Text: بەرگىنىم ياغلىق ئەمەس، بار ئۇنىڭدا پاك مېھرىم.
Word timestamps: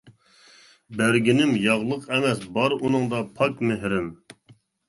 بەرگىنىم 1.01 1.51
ياغلىق 1.65 2.09
ئەمەس، 2.15 2.41
بار 2.57 2.77
ئۇنىڭدا 2.79 3.23
پاك 3.39 3.63
مېھرىم. 3.71 4.13